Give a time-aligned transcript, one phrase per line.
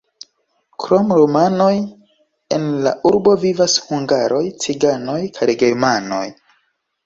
[0.85, 1.75] Krom rumanoj,
[2.57, 6.27] en la urbo vivas hungaroj, ciganoj kaj germanoj.